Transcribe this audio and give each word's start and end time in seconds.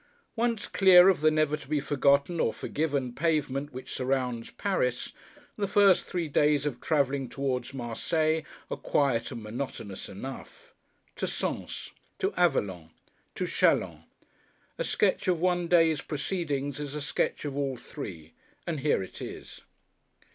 Once 0.35 0.67
clear 0.67 1.09
of 1.09 1.21
the 1.21 1.29
never 1.29 1.55
to 1.55 1.67
be 1.67 1.79
forgotten 1.79 2.39
or 2.39 2.51
forgiven 2.51 3.13
pavement 3.13 3.71
which 3.71 3.93
surrounds 3.93 4.49
Paris, 4.49 5.13
the 5.57 5.67
first 5.67 6.05
three 6.05 6.27
days 6.27 6.65
of 6.65 6.81
travelling 6.81 7.29
towards 7.29 7.71
Marseilles 7.71 8.41
are 8.71 8.77
quiet 8.77 9.29
and 9.31 9.43
monotonous 9.43 10.09
enough. 10.09 10.73
To 11.17 11.27
Sens. 11.27 11.91
To 12.17 12.31
Avallon. 12.31 12.89
To 13.35 13.45
Chalons. 13.45 14.01
A 14.79 14.83
sketch 14.83 15.27
of 15.27 15.39
one 15.39 15.67
day's 15.67 16.01
proceedings 16.01 16.79
is 16.79 16.95
a 16.95 16.99
sketch 17.01 17.45
of 17.45 17.55
all 17.55 17.75
three; 17.77 18.33
and 18.65 18.79
here 18.79 19.03
it 19.03 19.21
is. 19.21 19.61